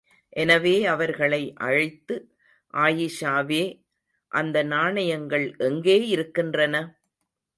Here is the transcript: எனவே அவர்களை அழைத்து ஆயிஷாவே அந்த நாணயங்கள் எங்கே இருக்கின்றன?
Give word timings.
எனவே 0.33 0.85
அவர்களை 0.85 1.53
அழைத்து 1.57 2.15
ஆயிஷாவே 2.73 3.61
அந்த 4.31 4.63
நாணயங்கள் 4.63 5.45
எங்கே 5.59 6.07
இருக்கின்றன? 6.07 6.75